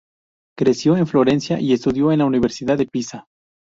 Creció 0.57 0.97
en 0.97 1.05
Florencia 1.05 1.59
y 1.59 1.73
estudió 1.73 2.11
en 2.11 2.17
la 2.17 2.25
Universidad 2.25 2.75
de 2.75 2.87
Pisa. 2.87 3.27